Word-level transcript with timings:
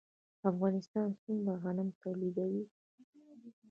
افغانستان 0.51 1.07
څومره 1.21 1.53
غنم 1.63 1.89
تولیدوي؟ 2.01 2.63